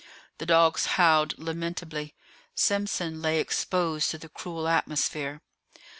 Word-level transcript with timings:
The 0.39 0.47
dogs 0.47 0.87
howled 0.97 1.37
lamentably. 1.37 2.15
Simpson 2.55 3.21
lay 3.21 3.39
exposed 3.39 4.09
to 4.09 4.17
the 4.17 4.29
cruel 4.29 4.67
atmosphere. 4.67 5.43